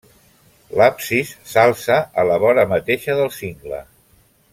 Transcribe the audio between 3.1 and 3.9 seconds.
del cingle.